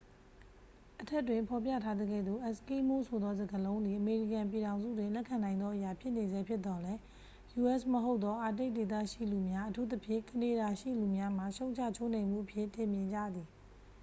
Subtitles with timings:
[1.01, 6.99] "အထက်တွင်ဖော်ပြထားသကဲ့သို့၊ "အက်စကီးမိုး" ဆိုသောစကားလုံးသည် အမေရိကန်ပြည်ထောင်စုတွင် လက်ခံနိုင်သောအရာ ဖြစ်နေဆဲဖြစ်သော်လည်း၊
[7.61, 7.81] u.s.
[7.91, 13.47] မဟုတ်သော အာတိတ်ဒေသရှိလူများ၊ အထူးသဖြင့် ကနေဒါရှိလူများမှ ရှုံ့ချချိုးနှိမ်မှုအဖြစ် ထင်မြင်ကြသည်။